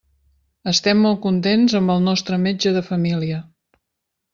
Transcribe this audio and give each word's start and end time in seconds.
Estem 0.71 1.03
molt 1.07 1.21
contents 1.27 1.77
amb 1.83 1.95
el 1.97 2.03
nostre 2.09 2.43
metge 2.49 2.77
de 2.79 2.87
família. 2.93 3.41